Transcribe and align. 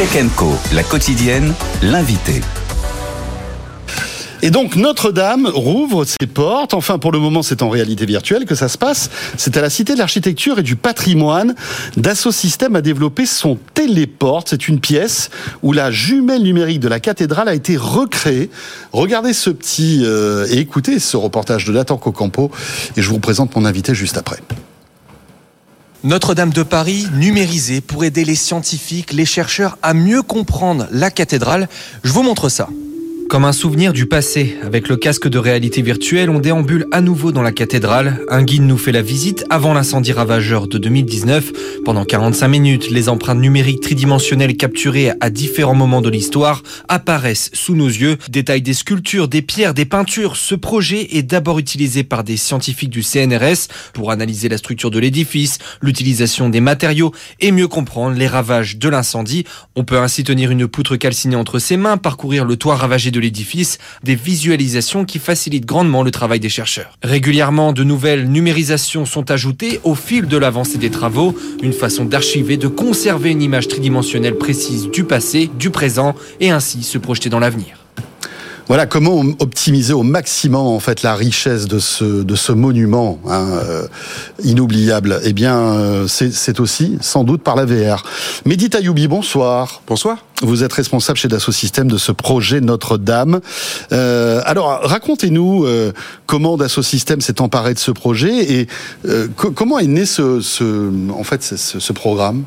Tech 0.00 0.24
la 0.72 0.82
quotidienne, 0.82 1.52
l'invité. 1.82 2.40
Et 4.40 4.48
donc 4.48 4.76
Notre-Dame 4.76 5.46
rouvre 5.46 6.06
ses 6.06 6.26
portes. 6.26 6.72
Enfin, 6.72 6.98
pour 6.98 7.12
le 7.12 7.18
moment, 7.18 7.42
c'est 7.42 7.60
en 7.60 7.68
réalité 7.68 8.06
virtuelle 8.06 8.46
que 8.46 8.54
ça 8.54 8.68
se 8.68 8.78
passe. 8.78 9.10
C'est 9.36 9.58
à 9.58 9.60
la 9.60 9.68
Cité 9.68 9.92
de 9.92 9.98
l'Architecture 9.98 10.58
et 10.58 10.62
du 10.62 10.74
Patrimoine. 10.74 11.54
Dassault 11.98 12.32
Systèmes 12.32 12.76
a 12.76 12.80
développé 12.80 13.26
son 13.26 13.58
téléporte. 13.74 14.48
C'est 14.48 14.68
une 14.68 14.80
pièce 14.80 15.28
où 15.62 15.74
la 15.74 15.90
jumelle 15.90 16.44
numérique 16.44 16.80
de 16.80 16.88
la 16.88 16.98
cathédrale 16.98 17.50
a 17.50 17.54
été 17.54 17.76
recréée. 17.76 18.48
Regardez 18.92 19.34
ce 19.34 19.50
petit 19.50 20.00
euh, 20.02 20.46
et 20.48 20.60
écoutez 20.60 20.98
ce 20.98 21.18
reportage 21.18 21.66
de 21.66 21.72
Nathan 21.72 21.98
Cocampo. 21.98 22.50
Et 22.96 23.02
je 23.02 23.08
vous 23.10 23.18
présente 23.18 23.54
mon 23.54 23.66
invité 23.66 23.94
juste 23.94 24.16
après. 24.16 24.38
Notre-Dame 26.02 26.50
de 26.50 26.62
Paris 26.62 27.06
numérisée 27.12 27.82
pour 27.82 28.04
aider 28.04 28.24
les 28.24 28.34
scientifiques, 28.34 29.12
les 29.12 29.26
chercheurs 29.26 29.76
à 29.82 29.92
mieux 29.92 30.22
comprendre 30.22 30.86
la 30.90 31.10
cathédrale. 31.10 31.68
Je 32.02 32.12
vous 32.12 32.22
montre 32.22 32.48
ça. 32.48 32.68
Comme 33.30 33.44
un 33.44 33.52
souvenir 33.52 33.92
du 33.92 34.06
passé, 34.06 34.56
avec 34.64 34.88
le 34.88 34.96
casque 34.96 35.28
de 35.28 35.38
réalité 35.38 35.82
virtuelle, 35.82 36.30
on 36.30 36.40
déambule 36.40 36.88
à 36.90 37.00
nouveau 37.00 37.30
dans 37.30 37.42
la 37.42 37.52
cathédrale. 37.52 38.18
Un 38.28 38.42
guide 38.42 38.64
nous 38.64 38.76
fait 38.76 38.90
la 38.90 39.02
visite 39.02 39.44
avant 39.50 39.72
l'incendie 39.72 40.12
ravageur 40.12 40.66
de 40.66 40.78
2019. 40.78 41.52
Pendant 41.84 42.04
45 42.04 42.48
minutes, 42.48 42.90
les 42.90 43.08
empreintes 43.08 43.38
numériques 43.38 43.82
tridimensionnelles 43.82 44.56
capturées 44.56 45.12
à 45.20 45.30
différents 45.30 45.76
moments 45.76 46.00
de 46.00 46.10
l'histoire 46.10 46.64
apparaissent 46.88 47.50
sous 47.52 47.76
nos 47.76 47.86
yeux. 47.86 48.18
Détail 48.28 48.62
des 48.62 48.74
sculptures, 48.74 49.28
des 49.28 49.42
pierres, 49.42 49.74
des 49.74 49.84
peintures. 49.84 50.34
Ce 50.34 50.56
projet 50.56 51.16
est 51.16 51.22
d'abord 51.22 51.60
utilisé 51.60 52.02
par 52.02 52.24
des 52.24 52.36
scientifiques 52.36 52.90
du 52.90 53.04
CNRS 53.04 53.68
pour 53.94 54.10
analyser 54.10 54.48
la 54.48 54.58
structure 54.58 54.90
de 54.90 54.98
l'édifice, 54.98 55.58
l'utilisation 55.80 56.48
des 56.48 56.60
matériaux 56.60 57.12
et 57.38 57.52
mieux 57.52 57.68
comprendre 57.68 58.16
les 58.16 58.26
ravages 58.26 58.76
de 58.76 58.88
l'incendie. 58.88 59.44
On 59.76 59.84
peut 59.84 59.98
ainsi 59.98 60.24
tenir 60.24 60.50
une 60.50 60.66
poutre 60.66 60.96
calcinée 60.96 61.36
entre 61.36 61.60
ses 61.60 61.76
mains, 61.76 61.96
parcourir 61.96 62.44
le 62.44 62.56
toit 62.56 62.74
ravagé 62.74 63.12
de 63.12 63.19
l'édifice, 63.20 63.78
des 64.02 64.14
visualisations 64.14 65.04
qui 65.04 65.18
facilitent 65.18 65.66
grandement 65.66 66.02
le 66.02 66.10
travail 66.10 66.40
des 66.40 66.48
chercheurs. 66.48 66.98
Régulièrement, 67.02 67.72
de 67.72 67.84
nouvelles 67.84 68.28
numérisations 68.28 69.06
sont 69.06 69.30
ajoutées 69.30 69.80
au 69.84 69.94
fil 69.94 70.26
de 70.26 70.36
l'avancée 70.36 70.78
des 70.78 70.90
travaux, 70.90 71.36
une 71.62 71.72
façon 71.72 72.04
d'archiver, 72.04 72.56
de 72.56 72.68
conserver 72.68 73.30
une 73.30 73.42
image 73.42 73.68
tridimensionnelle 73.68 74.36
précise 74.36 74.90
du 74.90 75.04
passé, 75.04 75.50
du 75.58 75.70
présent 75.70 76.14
et 76.40 76.50
ainsi 76.50 76.82
se 76.82 76.98
projeter 76.98 77.28
dans 77.28 77.40
l'avenir. 77.40 77.79
Voilà 78.70 78.86
comment 78.86 79.24
optimiser 79.40 79.92
au 79.92 80.04
maximum 80.04 80.64
en 80.68 80.78
fait 80.78 81.02
la 81.02 81.16
richesse 81.16 81.66
de 81.66 81.80
ce 81.80 82.04
de 82.04 82.36
ce 82.36 82.52
monument 82.52 83.18
hein, 83.26 83.48
euh, 83.50 83.88
inoubliable? 84.44 85.20
Eh 85.24 85.32
bien, 85.32 85.56
euh, 85.56 86.06
c'est 86.06 86.60
aussi 86.60 86.96
sans 87.00 87.24
doute 87.24 87.42
par 87.42 87.56
la 87.56 87.64
VR. 87.64 88.04
Mehdi 88.46 88.70
Tayoubi, 88.70 89.08
bonsoir. 89.08 89.82
Bonsoir. 89.88 90.18
Vous 90.42 90.62
êtes 90.62 90.72
responsable 90.72 91.18
chez 91.18 91.26
Dassault 91.26 91.50
Systèmes 91.50 91.88
de 91.88 91.98
ce 91.98 92.12
projet 92.12 92.60
Notre-Dame. 92.60 93.40
Euh, 93.90 94.40
alors, 94.44 94.78
racontez-nous 94.84 95.66
comment 96.26 96.56
Dassault 96.56 96.84
Systèmes 96.84 97.22
s'est 97.22 97.40
emparé 97.40 97.74
de 97.74 97.80
ce 97.80 97.90
projet 97.90 98.52
et 98.52 98.68
comment 99.34 99.80
est 99.80 99.88
né 99.88 100.06
ce, 100.06 100.40
ce 100.40 100.92
en 101.10 101.24
fait 101.24 101.42
ce, 101.42 101.80
ce 101.80 101.92
programme? 101.92 102.44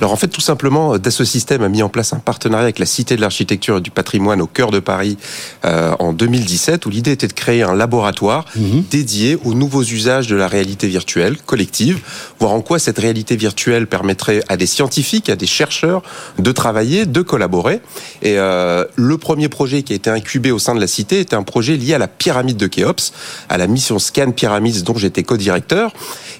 Alors 0.00 0.12
en 0.12 0.16
fait, 0.16 0.28
tout 0.28 0.40
simplement, 0.40 0.98
Dassault 0.98 1.24
Systèmes 1.24 1.62
a 1.62 1.68
mis 1.68 1.82
en 1.82 1.88
place 1.88 2.12
un 2.12 2.18
partenariat 2.18 2.64
avec 2.64 2.78
la 2.78 2.86
Cité 2.86 3.16
de 3.16 3.20
l'Architecture 3.20 3.78
et 3.78 3.80
du 3.80 3.90
Patrimoine 3.90 4.42
au 4.42 4.46
cœur 4.46 4.70
de 4.70 4.78
Paris 4.78 5.16
euh, 5.64 5.94
en 5.98 6.12
2017, 6.12 6.84
où 6.86 6.90
l'idée 6.90 7.12
était 7.12 7.28
de 7.28 7.32
créer 7.32 7.62
un 7.62 7.74
laboratoire 7.74 8.44
mhm. 8.56 8.84
dédié 8.90 9.38
aux 9.44 9.54
nouveaux 9.54 9.82
usages 9.82 10.26
de 10.26 10.36
la 10.36 10.48
réalité 10.48 10.86
virtuelle 10.86 11.38
collective, 11.38 12.00
voir 12.38 12.52
en 12.52 12.60
quoi 12.60 12.78
cette 12.78 12.98
réalité 12.98 13.36
virtuelle 13.36 13.86
permettrait 13.86 14.42
à 14.48 14.56
des 14.56 14.66
scientifiques, 14.66 15.30
à 15.30 15.36
des 15.36 15.46
chercheurs 15.46 16.02
de 16.38 16.52
travailler, 16.52 17.06
de 17.06 17.22
collaborer. 17.22 17.80
Et 18.22 18.38
euh, 18.38 18.84
le 18.96 19.16
premier 19.18 19.48
projet 19.48 19.82
qui 19.82 19.92
a 19.92 19.96
été 19.96 20.10
incubé 20.10 20.50
au 20.50 20.58
sein 20.58 20.74
de 20.74 20.80
la 20.80 20.86
Cité 20.86 21.20
était 21.20 21.36
un 21.36 21.42
projet 21.42 21.76
lié 21.76 21.94
à 21.94 21.98
la 21.98 22.08
pyramide 22.08 22.58
de 22.58 22.66
Khéops, 22.66 23.12
à 23.48 23.56
la 23.56 23.66
mission 23.66 23.98
Scan 23.98 24.32
Pyramids 24.32 24.82
dont 24.82 24.96
j'étais 24.96 25.22
co-directeur, 25.22 25.92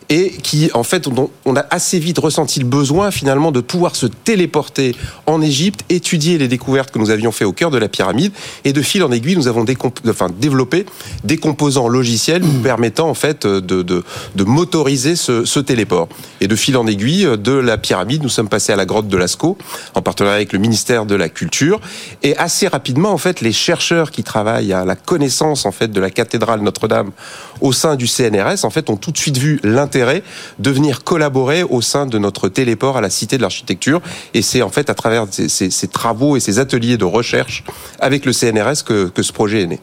et 0.08 0.30
qui, 0.42 0.70
en 0.74 0.82
fait, 0.82 1.08
on 1.44 1.56
a 1.56 1.66
assez 1.70 1.98
vite 1.98 2.18
ressenti 2.18 2.60
le 2.60 2.66
besoin 2.66 3.10
finalement 3.10 3.45
de 3.52 3.60
pouvoir 3.60 3.96
se 3.96 4.06
téléporter 4.06 4.94
en 5.26 5.40
Égypte, 5.40 5.84
étudier 5.88 6.38
les 6.38 6.48
découvertes 6.48 6.90
que 6.90 6.98
nous 6.98 7.10
avions 7.10 7.32
fait 7.32 7.44
au 7.44 7.52
cœur 7.52 7.70
de 7.70 7.78
la 7.78 7.88
pyramide, 7.88 8.32
et 8.64 8.72
de 8.72 8.82
fil 8.82 9.02
en 9.02 9.12
aiguille, 9.12 9.36
nous 9.36 9.48
avons 9.48 9.64
enfin, 10.08 10.28
développé 10.38 10.86
des 11.24 11.36
composants 11.36 11.88
logiciels 11.88 12.42
nous 12.42 12.60
permettant 12.62 13.08
en 13.08 13.14
fait 13.14 13.46
de, 13.46 13.82
de, 13.82 14.04
motoriser 14.44 15.16
ce, 15.16 15.44
ce, 15.44 15.60
téléport. 15.60 16.08
Et 16.40 16.48
de 16.48 16.56
fil 16.56 16.76
en 16.76 16.86
aiguille, 16.86 17.28
de 17.38 17.52
la 17.52 17.78
pyramide, 17.78 18.22
nous 18.22 18.28
sommes 18.28 18.48
passés 18.48 18.72
à 18.72 18.76
la 18.76 18.86
grotte 18.86 19.08
de 19.08 19.16
Lascaux, 19.16 19.58
en 19.94 20.02
partenariat 20.02 20.36
avec 20.36 20.52
le 20.52 20.58
ministère 20.58 21.06
de 21.06 21.14
la 21.14 21.28
Culture, 21.28 21.80
et 22.22 22.36
assez 22.36 22.68
rapidement, 22.68 23.10
en 23.10 23.18
fait, 23.18 23.40
les 23.40 23.52
chercheurs 23.52 24.10
qui 24.10 24.22
travaillent 24.22 24.72
à 24.72 24.84
la 24.84 24.96
connaissance 24.96 25.66
en 25.66 25.72
fait 25.72 25.88
de 25.88 26.00
la 26.00 26.10
cathédrale 26.10 26.60
Notre-Dame 26.60 27.10
au 27.60 27.72
sein 27.72 27.96
du 27.96 28.06
CNRS, 28.06 28.64
en 28.64 28.70
fait, 28.70 28.90
ont 28.90 28.96
tout 28.96 29.12
de 29.12 29.18
suite 29.18 29.38
vu 29.38 29.60
l'intérêt 29.62 30.22
de 30.58 30.70
venir 30.70 31.04
collaborer 31.04 31.62
au 31.62 31.80
sein 31.80 32.06
de 32.06 32.18
notre 32.18 32.48
téléport 32.48 32.96
à 32.96 33.00
la 33.00 33.10
Cité 33.10 33.35
de 33.36 33.42
l'architecture. 33.42 34.00
Et 34.34 34.42
c'est 34.42 34.62
en 34.62 34.70
fait 34.70 34.90
à 34.90 34.94
travers 34.94 35.26
ces, 35.30 35.88
travaux 35.88 36.36
et 36.36 36.40
ces 36.40 36.58
ateliers 36.58 36.96
de 36.96 37.04
recherche 37.04 37.64
avec 38.00 38.24
le 38.24 38.32
CNRS 38.32 38.84
que, 38.84 39.22
ce 39.22 39.32
projet 39.32 39.62
est 39.62 39.66
né. 39.66 39.80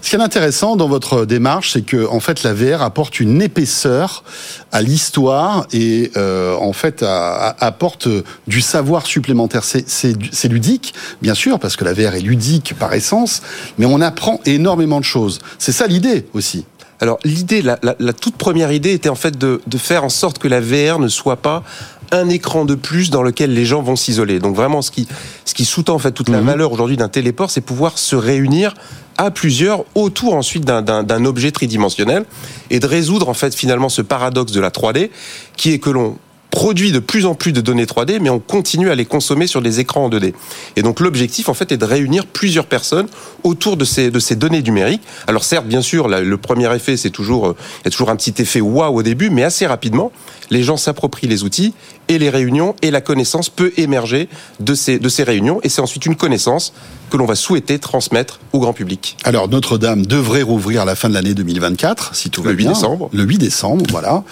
Ce 0.00 0.10
qui 0.10 0.16
est 0.16 0.20
intéressant 0.20 0.76
dans 0.76 0.88
votre 0.88 1.24
démarche, 1.24 1.72
c'est 1.72 1.82
que 1.82 2.06
en 2.06 2.20
fait 2.20 2.42
la 2.42 2.52
VR 2.52 2.82
apporte 2.82 3.20
une 3.20 3.40
épaisseur 3.40 4.24
à 4.70 4.82
l'histoire 4.82 5.66
et 5.72 6.10
euh, 6.16 6.56
en 6.56 6.72
fait 6.72 7.04
apporte 7.04 8.08
du 8.46 8.60
savoir 8.60 9.06
supplémentaire. 9.06 9.64
C'est 9.64 10.48
ludique, 10.48 10.94
bien 11.20 11.34
sûr, 11.34 11.58
parce 11.58 11.76
que 11.76 11.84
la 11.84 11.92
VR 11.92 12.14
est 12.14 12.20
ludique 12.20 12.74
par 12.78 12.92
essence, 12.94 13.42
mais 13.78 13.86
on 13.86 14.00
apprend 14.00 14.40
énormément 14.46 15.00
de 15.00 15.04
choses. 15.04 15.40
C'est 15.58 15.72
ça 15.72 15.86
l'idée 15.86 16.26
aussi. 16.34 16.64
Alors 17.02 17.18
l'idée, 17.24 17.62
la, 17.62 17.76
toute 18.12 18.36
première 18.36 18.70
idée 18.70 18.92
était 18.92 19.08
en 19.08 19.16
fait 19.16 19.36
de, 19.36 19.60
de, 19.66 19.76
faire 19.76 20.04
en 20.04 20.08
sorte 20.08 20.38
que 20.38 20.46
la 20.46 20.60
VR 20.60 21.00
ne 21.00 21.08
soit 21.08 21.38
pas 21.38 21.64
un 22.12 22.28
écran 22.28 22.64
de 22.64 22.74
plus 22.74 23.10
dans 23.10 23.22
lequel 23.22 23.52
les 23.54 23.64
gens 23.64 23.82
vont 23.82 23.96
s'isoler. 23.96 24.38
Donc 24.38 24.54
vraiment, 24.54 24.82
ce 24.82 24.90
qui, 24.90 25.08
ce 25.44 25.54
qui 25.54 25.64
sous-tend 25.64 25.94
en 25.94 25.98
fait 25.98 26.12
toute 26.12 26.28
la 26.28 26.40
mhm. 26.40 26.46
valeur 26.46 26.72
aujourd'hui 26.72 26.96
d'un 26.96 27.08
téléport, 27.08 27.50
c'est 27.50 27.60
pouvoir 27.60 27.98
se 27.98 28.14
réunir 28.14 28.74
à 29.18 29.30
plusieurs 29.30 29.84
autour 29.94 30.34
ensuite 30.34 30.64
d'un 30.64 31.24
objet 31.24 31.50
tridimensionnel 31.50 32.24
et 32.70 32.80
de 32.80 32.86
résoudre 32.86 33.28
en 33.28 33.34
fait 33.34 33.54
finalement 33.54 33.88
ce 33.88 34.02
paradoxe 34.02 34.52
de 34.52 34.60
la 34.60 34.70
3D 34.70 35.10
qui 35.56 35.72
est 35.72 35.78
que 35.78 35.90
l'on 35.90 36.16
produit 36.52 36.92
de 36.92 36.98
plus 37.00 37.24
en 37.24 37.34
plus 37.34 37.52
de 37.52 37.60
données 37.60 37.86
3D, 37.86 38.20
mais 38.20 38.30
on 38.30 38.38
continue 38.38 38.90
à 38.90 38.94
les 38.94 39.06
consommer 39.06 39.46
sur 39.46 39.62
des 39.62 39.80
écrans 39.80 40.04
en 40.04 40.10
2D. 40.10 40.34
Et 40.76 40.82
donc 40.82 41.00
l'objectif, 41.00 41.48
en 41.48 41.54
fait, 41.54 41.72
est 41.72 41.78
de 41.78 41.84
réunir 41.84 42.26
plusieurs 42.26 42.66
personnes 42.66 43.08
autour 43.42 43.78
de 43.78 43.84
ces, 43.84 44.10
de 44.10 44.18
ces 44.20 44.36
données 44.36 44.62
numériques. 44.62 45.02
Alors 45.26 45.44
certes, 45.44 45.66
bien 45.66 45.80
sûr, 45.80 46.08
le 46.08 46.36
premier 46.36 46.72
effet, 46.76 46.96
c'est 46.98 47.10
toujours, 47.10 47.48
euh, 47.48 47.56
il 47.80 47.86
y 47.86 47.88
a 47.88 47.90
toujours 47.90 48.10
un 48.10 48.16
petit 48.16 48.34
effet 48.40 48.60
waouh 48.60 48.98
au 48.98 49.02
début, 49.02 49.30
mais 49.30 49.42
assez 49.42 49.66
rapidement, 49.66 50.12
les 50.50 50.62
gens 50.62 50.76
s'approprient 50.76 51.26
les 51.26 51.42
outils 51.42 51.72
et 52.08 52.18
les 52.18 52.28
réunions 52.28 52.76
et 52.82 52.90
la 52.90 53.00
connaissance 53.00 53.48
peut 53.48 53.72
émerger 53.78 54.28
de 54.60 54.74
ces, 54.74 54.98
de 54.98 55.08
ces 55.08 55.22
réunions. 55.22 55.58
Et 55.62 55.70
c'est 55.70 55.80
ensuite 55.80 56.04
une 56.04 56.16
connaissance 56.16 56.74
que 57.10 57.16
l'on 57.18 57.26
va 57.26 57.34
souhaiter 57.34 57.78
transmettre 57.78 58.40
au 58.52 58.58
grand 58.58 58.72
public. 58.72 59.16
Alors 59.24 59.48
Notre-Dame 59.48 60.06
devrait 60.06 60.42
rouvrir 60.42 60.82
à 60.82 60.84
la 60.84 60.94
fin 60.94 61.08
de 61.08 61.14
l'année 61.14 61.34
2024, 61.34 62.14
si 62.14 62.30
tout 62.30 62.42
va 62.42 62.54
bien. 62.54 62.68
Le 62.68 62.72
8 62.72 62.74
décembre. 62.74 63.10
Le 63.12 63.22
8 63.22 63.38
décembre, 63.38 63.84
voilà. 63.90 64.24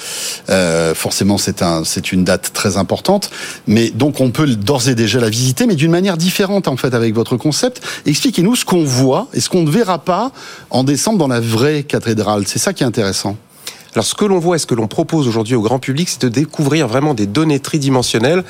Euh, 0.48 0.94
forcément, 0.94 1.36
c'est 1.36 1.62
un, 1.62 1.84
c'est 1.84 2.09
une 2.12 2.24
date 2.24 2.52
très 2.52 2.76
importante. 2.76 3.30
Mais 3.66 3.90
donc 3.90 4.20
on 4.20 4.30
peut 4.30 4.46
d'ores 4.46 4.88
et 4.88 4.94
déjà 4.94 5.20
la 5.20 5.30
visiter, 5.30 5.66
mais 5.66 5.76
d'une 5.76 5.90
manière 5.90 6.16
différente 6.16 6.68
en 6.68 6.76
fait 6.76 6.94
avec 6.94 7.14
votre 7.14 7.36
concept. 7.36 7.82
Expliquez-nous 8.06 8.56
ce 8.56 8.64
qu'on 8.64 8.84
voit 8.84 9.28
et 9.32 9.40
ce 9.40 9.48
qu'on 9.48 9.62
ne 9.62 9.70
verra 9.70 9.98
pas 9.98 10.32
en 10.70 10.84
décembre 10.84 11.18
dans 11.18 11.28
la 11.28 11.40
vraie 11.40 11.82
cathédrale. 11.82 12.46
C'est 12.46 12.58
ça 12.58 12.72
qui 12.72 12.82
est 12.82 12.86
intéressant. 12.86 13.36
Alors 13.94 14.04
ce 14.04 14.14
que 14.14 14.24
l'on 14.24 14.38
voit 14.38 14.56
et 14.56 14.58
ce 14.58 14.66
que 14.66 14.74
l'on 14.74 14.86
propose 14.86 15.26
aujourd'hui 15.26 15.56
au 15.56 15.62
grand 15.62 15.80
public, 15.80 16.08
c'est 16.08 16.22
de 16.22 16.28
découvrir 16.28 16.86
vraiment 16.86 17.14
des 17.14 17.26
données 17.26 17.58
tridimensionnelles 17.58 18.44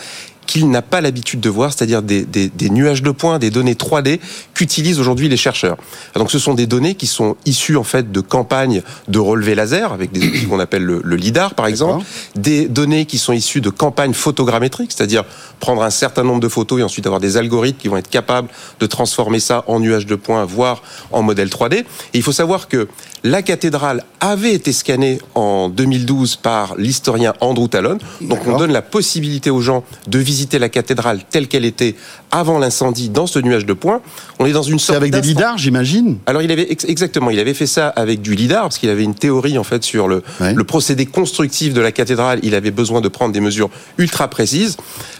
qu'il 0.51 0.69
n'a 0.69 0.83
pas 0.83 1.01
l'habitude 1.01 1.39
de 1.39 1.49
voir, 1.49 1.73
c'est-à-dire 1.73 2.03
des, 2.03 2.51
nuages 2.71 3.05
de 3.05 3.13
points, 3.13 3.39
des 3.39 3.51
données 3.51 3.75
3D 3.75 4.19
qu'utilisent 4.53 4.99
aujourd'hui 4.99 5.29
les 5.29 5.37
chercheurs. 5.37 5.77
Donc 6.17 6.33
ce 6.33 6.41
sont 6.41 6.55
des 6.55 6.67
données 6.67 6.97
qui 6.97 7.07
sont 7.07 7.37
issues 7.47 7.77
en 7.77 7.85
fait 7.85 8.11
de 8.11 8.21
campagnes 8.21 8.83
de 9.07 9.21
relevé 9.21 9.55
laser 9.55 9.93
avec 9.93 10.11
des 10.11 10.27
outils 10.27 10.47
qu'on 10.47 10.59
appelle 10.59 10.83
le, 10.83 11.15
lidar 11.15 11.55
par 11.55 11.69
exemple, 11.69 12.05
des 12.35 12.67
données 12.67 13.07
qui 13.07 13.17
sont 13.17 13.33
issues 13.33 13.61
de 13.61 13.71
campagnes 13.71 14.13
photogrammétriques, 14.13 14.91
c'est-à-dire 14.91 15.23
prendre 15.61 15.85
un 15.85 15.91
certain 15.91 16.25
nombre 16.25 16.41
de 16.41 16.49
photos 16.49 16.81
et 16.81 16.83
ensuite 16.83 17.07
avoir 17.07 17.21
des 17.21 17.37
algorithmes 17.37 17.79
qui 17.79 17.87
vont 17.87 17.99
être 17.99 18.11
capables 18.11 18.49
de 18.81 18.87
transformer 18.87 19.39
ça 19.39 19.63
en 19.69 19.79
nuages 19.79 20.07
de 20.07 20.17
points, 20.17 20.45
voire 20.45 20.83
en 21.13 21.23
modèle 21.23 21.49
3D. 21.49 21.75
Et 21.75 21.85
il 22.15 22.23
faut 22.25 22.33
savoir 22.33 22.67
que 22.67 22.89
la 23.23 23.43
cathédrale 23.43 24.03
avait 24.19 24.55
été 24.55 24.73
scannée 24.73 25.19
en 25.35 25.69
2012 25.69 26.37
par 26.37 26.75
l'historien 26.77 27.35
Andrew 27.41 27.69
Talon. 27.69 27.99
Donc 28.23 28.41
on 28.47 28.57
donne 28.57 28.73
la 28.73 28.83
possibilité 28.83 29.51
aux 29.51 29.61
gens 29.61 29.85
de 30.09 30.19
visiter 30.19 30.40
la 30.59 30.69
cathédrale 30.69 31.21
telle 31.29 31.49
qu'elle 31.49 31.65
était 31.65 31.95
avant 32.31 32.59
l'incendie 32.59 33.09
dans 33.09 33.27
ce 33.27 33.39
nuage 33.39 33.67
de 33.67 33.73
points. 33.73 34.01
On 34.39 34.47
est 34.47 34.53
dans 34.53 34.63
une 34.63 34.79
sorte 34.79 34.97
avec 34.97 35.13
des 35.13 35.21
lidars, 35.21 35.59
j'imagine. 35.59 36.19
Alors 36.27 36.43
il 36.43 36.51
avait 36.51 36.69
exactement, 36.71 37.31
il 37.31 37.39
avait 37.39 37.55
fait 37.55 37.67
ça 37.67 37.89
avec 37.89 38.23
du 38.23 38.35
lidar 38.35 38.63
parce 38.63 38.79
qu'il 38.79 38.91
avait 38.91 39.05
une 39.05 39.15
théorie 39.15 39.59
en 39.59 39.65
fait 39.65 39.83
sur 39.83 40.09
le, 40.09 40.23
le 40.41 40.65
procédé 40.65 41.07
constructif 41.07 41.75
de 41.75 41.81
la 41.81 41.93
cathédrale. 41.93 42.41
Il 42.43 42.55
avait 42.55 42.71
besoin 42.71 43.01
de 43.01 43.09
prendre 43.09 43.33
des 43.33 43.41
mesures 43.41 43.71
ultra 43.99 44.29
précises. 44.29 44.77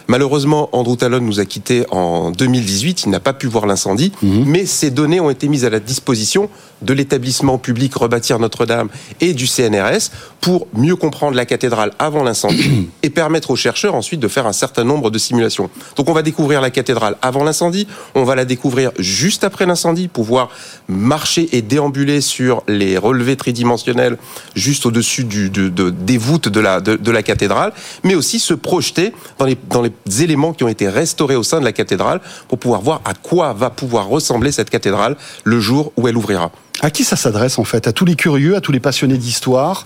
Malheureusement, 0.07 0.69
Andrew 0.73 0.95
Talon 0.95 1.21
nous 1.21 1.39
a 1.39 1.45
quittés 1.45 1.85
en 1.91 2.31
2018. 2.31 3.03
Il 3.05 3.09
n'a 3.09 3.19
pas 3.19 3.33
pu 3.33 3.47
voir 3.47 3.65
l'incendie, 3.65 4.11
mhm. 4.21 4.43
mais 4.45 4.65
ces 4.65 4.91
données 4.91 5.19
ont 5.19 5.29
été 5.29 5.47
mises 5.47 5.65
à 5.65 5.69
la 5.69 5.79
disposition 5.79 6.49
de 6.81 6.93
l'établissement 6.93 7.57
public 7.57 7.93
Rebâtir 7.93 8.39
Notre-Dame 8.39 8.89
et 9.19 9.33
du 9.33 9.47
CNRS 9.47 10.11
pour 10.39 10.67
mieux 10.73 10.95
comprendre 10.95 11.35
la 11.35 11.45
cathédrale 11.45 11.91
avant 11.99 12.23
l'incendie 12.23 12.89
et 13.03 13.09
permettre 13.09 13.51
aux 13.51 13.55
chercheurs 13.55 13.95
ensuite 13.95 14.19
de 14.19 14.27
faire 14.27 14.47
un 14.47 14.53
certain 14.53 14.83
nombre 14.83 15.11
de 15.11 15.17
simulations. 15.17 15.69
Donc 15.95 16.09
on 16.09 16.13
va 16.13 16.23
découvrir 16.23 16.61
la 16.61 16.71
cathédrale 16.71 17.15
avant 17.21 17.43
l'incendie, 17.43 17.87
on 18.15 18.23
va 18.23 18.35
la 18.35 18.45
découvrir 18.45 18.91
juste 18.97 19.43
après 19.43 19.65
l'incendie, 19.65 20.07
pouvoir 20.07 20.49
marcher 20.87 21.49
et 21.55 21.61
déambuler 21.61 22.21
sur 22.21 22.63
les 22.67 22.97
relevés 22.97 23.35
tridimensionnels 23.35 24.17
juste 24.55 24.85
au-dessus 24.85 25.23
du, 25.23 25.49
de, 25.49 25.89
des 25.89 26.17
voûtes 26.17 26.49
de 26.49 26.59
la, 26.59 26.81
de, 26.81 27.11
la 27.11 27.23
cathédrale, 27.23 27.73
mais 28.03 28.15
aussi 28.15 28.39
se 28.39 28.53
projeter 28.53 29.13
dans 29.37 29.45
les, 29.45 29.57
dans 29.69 29.81
les 29.81 30.23
éléments 30.23 30.53
qui 30.53 30.63
ont 30.63 30.67
été 30.67 30.89
restaurés 30.89 31.35
au 31.35 31.43
sein 31.43 31.59
de 31.59 31.65
la 31.65 31.73
cathédrale 31.73 32.21
pour 32.47 32.57
pouvoir 32.57 32.81
voir 32.81 33.01
à 33.05 33.13
quoi 33.13 33.53
va 33.53 33.69
pouvoir 33.69 34.07
ressembler 34.07 34.51
cette 34.51 34.69
cathédrale 34.69 35.15
le 35.43 35.59
jour 35.59 35.91
où 35.97 36.07
elle 36.07 36.17
ouvrira. 36.17 36.51
À 36.81 36.89
qui 36.89 37.03
ça 37.03 37.15
s'adresse 37.15 37.59
en 37.59 37.63
fait? 37.63 37.87
À 37.87 37.93
tous 37.93 38.05
les 38.05 38.15
curieux, 38.15 38.55
à 38.55 38.61
tous 38.61 38.71
les 38.71 38.79
passionnés 38.79 39.17
d'histoire? 39.17 39.85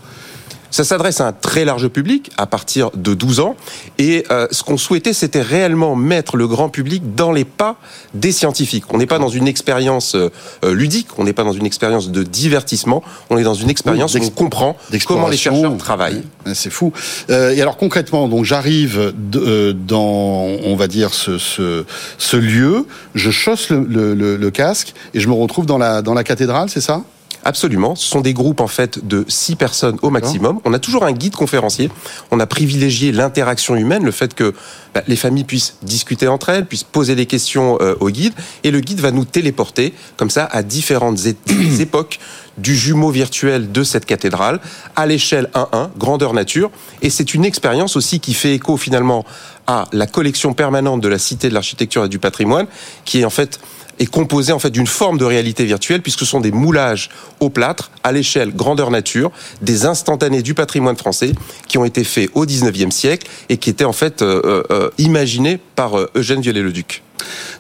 Ça 0.72 0.84
s'adresse 0.84 1.22
à 1.22 1.28
un 1.28 1.32
très 1.34 1.66
large 1.66 1.88
public, 1.88 2.32
à 2.38 2.46
partir 2.46 2.92
de 2.92 3.14
12 3.14 3.40
ans. 3.40 3.56
Et 3.98 4.26
euh, 4.32 4.48
ce 4.52 4.64
qu'on 4.64 4.78
souhaitait, 4.78 5.14
c'était 5.14 5.42
réellement 5.42 5.96
mettre 5.96 6.38
le 6.38 6.48
grand 6.48 6.70
public 6.70 7.16
dans 7.16 7.32
les 7.32 7.46
pas 7.46 7.78
des 8.14 8.32
scientifiques. 8.32 8.86
On 8.94 8.98
n'est 8.98 9.06
pas 9.06 9.20
dans 9.20 9.30
une 9.30 9.48
expérience 9.48 10.16
euh, 10.16 10.30
ludique, 10.64 11.08
on 11.18 11.24
n'est 11.24 11.34
pas 11.34 11.44
dans 11.44 11.54
une 11.54 11.66
expérience 11.66 12.12
de 12.12 12.24
divertissement, 12.24 13.04
on 13.30 13.38
est 13.38 13.44
dans 13.44 13.54
une 13.54 13.70
expérience 13.70 14.16
où 14.16 14.24
on 14.24 14.30
comprend 14.30 14.78
comment 15.06 15.28
les 15.28 15.38
chercheurs 15.38 15.78
travaillent. 15.78 16.24
C'est 16.54 16.70
fou. 16.70 16.92
Euh, 17.30 17.56
et 17.56 17.62
alors 17.62 17.78
concrètement, 17.78 18.28
donc 18.28 18.46
j'arrive 18.46 19.14
dans, 19.16 20.48
on 20.64 20.76
va 20.76 20.88
dire, 20.88 21.14
ce, 21.14 21.38
ce, 21.38 21.86
ce, 22.18 22.38
lieu, 22.38 22.86
je 23.16 23.32
chausse 23.32 23.70
le, 23.70 24.14
le, 24.14 24.36
le, 24.36 24.52
casque 24.52 24.94
et 25.14 25.20
je 25.20 25.28
me 25.28 25.34
retrouve 25.34 25.66
dans 25.66 25.78
la, 25.78 26.02
dans 26.02 26.14
la 26.14 26.24
cathédrale, 26.24 26.70
c'est 26.70 26.82
ça? 26.82 27.04
Absolument. 27.48 27.96
Ce 27.96 28.10
sont 28.10 28.22
des 28.22 28.34
groupes 28.34 28.60
en 28.60 28.68
fait 28.68 29.06
de 29.08 29.24
six 29.28 29.56
personnes 29.56 30.00
au 30.02 30.10
maximum. 30.10 30.60
On 30.66 30.74
a 30.74 30.80
toujours 30.80 31.06
un 31.06 31.12
guide 31.12 31.36
conférencier. 31.36 31.92
On 32.32 32.40
a 32.40 32.48
privilégié 32.48 33.12
l'interaction 33.12 33.76
humaine, 33.76 34.04
le 34.04 34.12
fait 34.12 34.34
que 34.34 34.56
bah, 34.96 35.04
les 35.08 35.16
familles 35.16 35.44
puissent 35.44 35.76
discuter 35.84 36.28
entre 36.28 36.50
elles, 36.50 36.66
puissent 36.66 36.84
poser 36.84 37.14
des 37.14 37.28
questions 37.28 37.78
euh, 37.82 37.94
au 38.00 38.10
guide, 38.10 38.34
et 38.64 38.72
le 38.72 38.80
guide 38.80 39.00
va 39.00 39.12
nous 39.12 39.26
téléporter 39.26 39.94
comme 40.18 40.32
ça 40.32 40.46
à 40.52 40.64
différentes 40.64 41.20
époques 41.80 42.20
du 42.58 42.76
jumeau 42.76 43.12
virtuel 43.12 43.72
de 43.72 43.84
cette 43.84 44.08
cathédrale 44.08 44.60
à 44.96 45.06
l'échelle 45.06 45.52
1-1, 45.54 45.90
grandeur 45.98 46.34
nature. 46.34 46.72
Et 47.04 47.12
c'est 47.12 47.36
une 47.36 47.46
expérience 47.46 47.96
aussi 47.96 48.20
qui 48.20 48.34
fait 48.34 48.56
écho 48.56 48.76
finalement 48.76 49.24
à 49.68 49.88
la 49.92 50.08
collection 50.08 50.54
permanente 50.56 51.02
de 51.02 51.10
la 51.10 51.20
Cité 51.20 51.50
de 51.50 51.54
l'Architecture 51.54 52.06
et 52.06 52.10
du 52.10 52.18
Patrimoine, 52.18 52.66
qui 53.04 53.22
est 53.22 53.26
en 53.26 53.30
fait 53.30 53.60
est 54.00 54.06
composé 54.06 54.52
en 54.52 54.60
fait 54.60 54.70
d'une 54.70 54.88
forme 54.88 55.18
de 55.18 55.26
réalité 55.26 55.66
virtuelle 55.66 56.02
puisque 56.02 56.20
ce 56.20 56.26
sont 56.26 56.42
des 56.42 56.52
moulages 56.52 57.10
au 57.40 57.50
plâtre 57.50 57.92
à 58.04 58.12
l'échelle 58.12 58.54
grandeur 58.54 58.92
nature 58.92 59.32
des 59.62 59.86
instantanés 59.86 60.42
du 60.42 60.54
patrimoine 60.54 60.98
français 60.98 61.34
qui 61.68 61.78
ont 61.78 61.86
été 61.86 62.04
faits 62.04 62.30
au 62.34 62.46
19e 62.46 62.92
siècle 62.92 63.28
et 63.50 63.58
qui 63.58 63.70
étaient 63.70 63.86
en 63.86 63.94
fait 63.94 64.22
euh, 64.22 64.42
euh, 64.44 64.64
euh, 64.72 64.90
imaginés 64.98 65.60
par 65.76 65.96
Eugène 66.16 66.42
Viollet-le-Duc. 66.42 67.05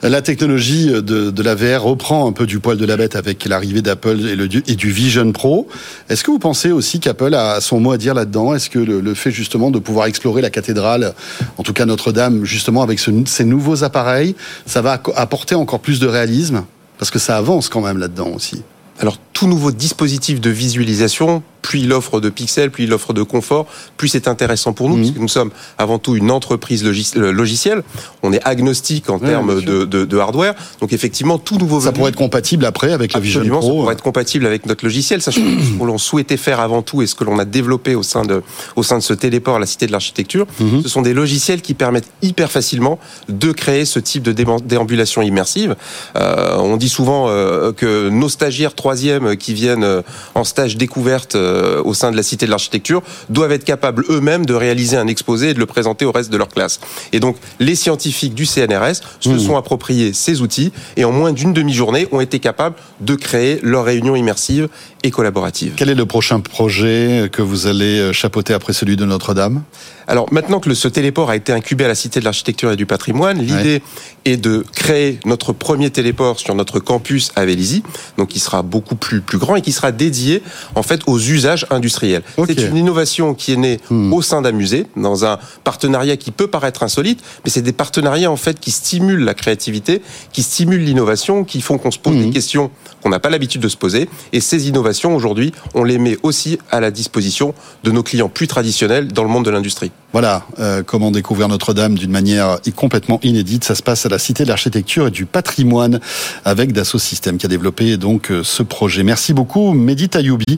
La 0.01 0.21
technologie 0.21 0.87
de, 0.87 1.41
la 1.41 1.55
VR 1.55 1.83
reprend 1.83 2.27
un 2.27 2.31
peu 2.31 2.45
du 2.45 2.59
poil 2.59 2.77
de 2.77 2.85
la 2.85 2.97
bête 2.97 3.15
avec 3.15 3.45
l'arrivée 3.45 3.81
d'Apple 3.81 4.19
et, 4.67 4.75
du 4.75 4.91
Vision 4.91 5.31
Pro. 5.31 5.67
Est-ce 6.09 6.23
que 6.23 6.31
vous 6.31 6.39
pensez 6.39 6.71
aussi 6.71 6.99
qu'Apple 6.99 7.33
a 7.33 7.61
son 7.61 7.79
mot 7.79 7.91
à 7.91 7.97
dire 7.97 8.13
là-dedans? 8.13 8.53
Est-ce 8.55 8.69
que 8.69 8.79
le, 8.79 9.13
fait 9.13 9.31
justement 9.31 9.71
de 9.71 9.79
pouvoir 9.79 10.07
explorer 10.07 10.41
la 10.41 10.49
cathédrale, 10.49 11.13
en 11.57 11.63
tout 11.63 11.73
cas 11.73 11.85
Notre-Dame, 11.85 12.45
justement 12.45 12.83
avec 12.83 12.99
ces 12.99 13.45
nouveaux 13.45 13.83
appareils, 13.83 14.35
ça 14.65 14.81
va 14.81 15.01
apporter 15.15 15.55
encore 15.55 15.79
plus 15.79 15.99
de 15.99 16.07
réalisme? 16.07 16.63
Parce 16.97 17.11
que 17.11 17.19
ça 17.19 17.37
avance 17.37 17.69
quand 17.69 17.81
même 17.81 17.97
là-dedans 17.97 18.31
aussi. 18.33 18.61
Alors 18.99 19.17
tout 19.35 19.47
nouveau 19.47 19.71
dispositif 19.71 20.39
de 20.39 20.49
visualisation 20.49 21.43
plus 21.65 21.79
il 21.79 21.93
offre 21.93 22.19
de 22.19 22.29
pixels, 22.29 22.69
plus 22.69 22.83
il 22.83 22.93
offre 22.93 23.11
de 23.11 23.23
confort, 23.23 23.65
plus 23.97 24.09
c'est 24.09 24.27
intéressant 24.27 24.73
pour 24.73 24.87
nous, 24.87 24.97
mhm. 24.97 25.03
parce 25.03 25.15
que 25.15 25.19
nous 25.19 25.27
sommes 25.27 25.51
avant 25.79 25.97
tout 25.97 26.15
une 26.15 26.29
entreprise 26.29 26.83
euh, 26.85 27.31
logicielle. 27.31 27.81
On 28.21 28.31
est 28.33 28.41
agnostique 28.43 29.09
en 29.09 29.17
termes 29.17 29.61
de, 29.61 30.17
hardware. 30.17 30.53
Donc 30.79 30.93
effectivement, 30.93 31.39
tout 31.39 31.57
nouveau 31.57 31.81
Ça 31.81 31.91
pourrait 31.91 32.09
être 32.09 32.15
compatible 32.15 32.65
après 32.65 32.93
avec 32.93 33.13
le 33.13 33.19
Vision 33.19 33.43
Pro. 33.47 33.61
Ça 33.61 33.67
pourrait 33.67 33.93
être 33.93 34.03
compatible 34.03 34.45
avec 34.45 34.67
notre 34.67 34.85
logiciel, 34.85 35.21
sachant 35.21 35.41
que 35.41 35.63
ce 35.63 35.79
que 35.79 35.83
l'on 35.83 35.97
souhaitait 35.97 36.37
faire 36.37 36.59
avant 36.59 36.83
tout 36.83 37.01
et 37.01 37.07
ce 37.07 37.15
que 37.15 37.23
l'on 37.23 37.39
a 37.39 37.45
développé 37.45 37.95
au 37.95 38.03
sein 38.03 38.23
de, 38.23 38.43
au 38.75 38.83
sein 38.83 38.97
de 38.97 39.03
ce 39.03 39.13
téléport 39.13 39.55
à 39.55 39.59
la 39.59 39.65
Cité 39.65 39.87
de 39.87 39.91
l'Architecture, 39.91 40.45
mhm. 40.59 40.83
ce 40.83 40.89
sont 40.89 41.01
des 41.01 41.13
logiciels 41.13 41.61
qui 41.61 41.73
permettent 41.73 42.11
hyper 42.21 42.51
facilement 42.51 42.99
de 43.27 43.51
créer 43.51 43.85
ce 43.85 43.99
type 43.99 44.21
de 44.21 44.31
déambulation 44.31 45.23
immersive. 45.23 45.75
Euh, 46.15 46.57
on 46.57 46.77
dit 46.77 46.89
souvent 46.89 47.25
euh, 47.27 47.71
que 47.71 48.09
nos 48.09 48.29
stagiaires 48.29 48.75
troisième 48.75 49.24
qui 49.33 49.53
viennent 49.53 50.03
en 50.35 50.43
stage 50.43 50.77
découverte 50.77 51.35
euh, 51.35 51.81
au 51.83 51.93
sein 51.93 52.11
de 52.11 52.17
la 52.17 52.23
Cité 52.23 52.45
de 52.45 52.51
l'Architecture 52.51 53.01
doivent 53.29 53.51
être 53.51 53.63
capables 53.63 54.05
eux-mêmes 54.09 54.45
de 54.45 54.53
réaliser 54.53 54.97
un 54.97 55.07
exposé 55.07 55.49
et 55.49 55.53
de 55.53 55.59
le 55.59 55.65
présenter 55.65 56.05
au 56.05 56.11
reste 56.11 56.31
de 56.31 56.37
leur 56.37 56.49
classe. 56.49 56.79
Et 57.11 57.19
donc, 57.19 57.37
les 57.59 57.75
scientifiques 57.75 58.33
du 58.33 58.45
CNRS 58.45 59.01
se 59.19 59.29
mmh. 59.29 59.39
sont 59.39 59.57
appropriés 59.57 60.13
ces 60.13 60.41
outils 60.41 60.71
et 60.97 61.05
en 61.05 61.11
moins 61.11 61.31
d'une 61.31 61.53
demi-journée 61.53 62.07
ont 62.11 62.21
été 62.21 62.39
capables 62.39 62.75
de 63.01 63.15
créer 63.15 63.59
leur 63.63 63.85
réunion 63.85 64.15
immersive 64.15 64.69
et 65.03 65.11
collaborative. 65.11 65.73
Quel 65.75 65.89
est 65.89 65.95
le 65.95 66.05
prochain 66.05 66.39
projet 66.39 67.29
que 67.31 67.41
vous 67.41 67.67
allez 67.67 67.99
euh, 67.99 68.13
chapeauter 68.13 68.53
après 68.53 68.73
celui 68.73 68.95
de 68.95 69.05
Notre-Dame? 69.05 69.63
Alors 70.07 70.31
maintenant 70.31 70.59
que 70.59 70.73
ce 70.73 70.87
téléport 70.87 71.29
a 71.29 71.35
été 71.35 71.51
incubé 71.51 71.85
à 71.85 71.87
la 71.87 71.95
Cité 71.95 72.19
de 72.19 72.25
l'Architecture 72.25 72.71
et 72.71 72.75
du 72.75 72.85
Patrimoine, 72.85 73.39
l'idée 73.39 73.81
est 74.25 74.37
de 74.37 74.63
créer 74.73 75.19
notre 75.25 75.53
premier 75.53 75.89
téléport 75.89 76.39
sur 76.39 76.55
notre 76.55 76.79
campus 76.79 77.31
à 77.35 77.45
Vélizy, 77.45 77.83
donc 78.17 78.29
qui 78.29 78.39
sera 78.39 78.61
beaucoup 78.61 78.95
plus, 78.95 79.14
plus 79.21 79.37
grand 79.37 79.55
et 79.55 79.61
qui 79.61 79.71
sera 79.71 79.91
dédié 79.91 80.43
en 80.75 80.83
fait 80.83 81.01
aux 81.07 81.19
usages 81.19 81.65
industriels. 81.69 82.23
C'est 82.47 82.61
une 82.61 82.77
innovation 82.77 83.33
qui 83.33 83.53
est 83.53 83.57
née 83.57 83.79
hmm. 83.89 84.13
au 84.13 84.21
sein 84.21 84.41
d'un 84.41 84.51
musée, 84.51 84.85
dans 84.95 85.25
un 85.25 85.39
partenariat 85.63 86.17
qui 86.17 86.31
peut 86.31 86.47
paraître 86.47 86.83
insolite, 86.83 87.21
mais 87.43 87.51
c'est 87.51 87.61
des 87.61 87.73
partenariats 87.73 88.31
en 88.31 88.35
fait 88.37 88.59
qui 88.59 88.71
stimulent 88.71 89.23
la 89.23 89.33
créativité, 89.33 90.01
qui 90.31 90.43
stimulent 90.43 90.83
l'innovation, 90.83 91.43
qui 91.43 91.61
font 91.61 91.77
qu'on 91.77 91.91
se 91.91 91.99
pose 91.99 92.15
des 92.15 92.27
hmm. 92.27 92.33
questions 92.33 92.71
qu'on 93.01 93.09
n'a 93.09 93.19
pas 93.19 93.29
l'habitude 93.29 93.61
de 93.61 93.67
se 93.67 93.77
poser. 93.77 94.09
Et 94.33 94.39
ces 94.39 94.67
innovations, 94.67 95.15
aujourd'hui, 95.15 95.53
on 95.73 95.83
les 95.83 95.97
met 95.97 96.17
aussi 96.23 96.57
à 96.71 96.79
la 96.79 96.91
disposition 96.91 97.53
de 97.83 97.91
nos 97.91 98.03
clients 98.03 98.29
plus 98.29 98.47
traditionnels 98.47 99.07
dans 99.11 99.23
le 99.23 99.29
monde 99.29 99.45
de 99.45 99.51
l'industrie. 99.51 99.91
Voilà, 100.11 100.45
euh, 100.59 100.81
comment 100.81 101.11
découvrir 101.11 101.49
Notre-Dame 101.49 101.95
d'une 101.95 102.11
manière 102.11 102.59
complètement 102.75 103.19
inédite. 103.23 103.63
Ça 103.63 103.75
se 103.75 103.83
passe 103.83 104.05
à 104.05 104.09
la 104.09 104.17
Cité 104.17 104.43
de 104.43 104.49
l'Architecture 104.49 105.07
et 105.07 105.11
du 105.11 105.25
Patrimoine 105.25 105.99
avec 106.45 106.71
Dassault 106.71 106.99
Systèmes 106.99 107.37
qui 107.37 107.45
a 107.45 107.49
développé 107.49 107.97
donc 107.97 108.31
euh, 108.31 108.43
ce 108.43 108.63
projet. 108.63 109.03
Merci 109.05 109.33
beaucoup, 109.33 109.73
Mehdi 109.73 110.09
Tayoubi. 110.09 110.57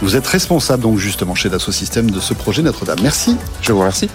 Vous 0.00 0.16
êtes 0.16 0.26
responsable 0.26 0.82
donc 0.82 0.96
justement 0.96 1.34
chez 1.34 1.50
Dassault 1.50 1.72
Systèmes 1.72 2.10
de 2.10 2.20
ce 2.20 2.32
projet 2.32 2.62
Notre-Dame. 2.62 2.98
Merci. 3.02 3.36
Je 3.60 3.70
vous 3.70 3.80
remercie. 3.80 4.08